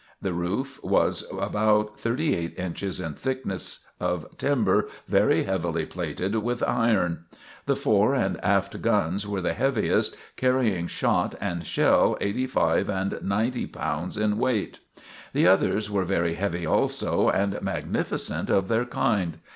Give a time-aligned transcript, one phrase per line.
[0.19, 6.63] The roof was about thirty eight inches in thickness, of timber very heavily plated with
[6.63, 7.25] iron.
[7.67, 13.19] The fore and aft guns were the heaviest, carrying shot and shell eighty five and
[13.21, 14.79] ninety pounds in weight.
[15.33, 19.37] The others were very heavy also and magnificent of their kind.